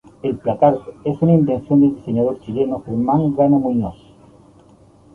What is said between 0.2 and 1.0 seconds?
El placard